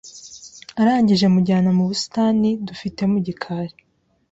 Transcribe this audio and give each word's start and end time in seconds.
Arangije 0.79 1.25
mujyana 1.33 1.69
mubusitani 1.77 2.49
dufite 2.67 3.01
mugikari 3.11 3.75